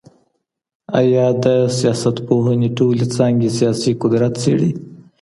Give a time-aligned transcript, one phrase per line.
[0.99, 1.45] آيا د
[1.77, 4.71] سياستپوهني ټولي څانګي سياسي قدرت څېړي؟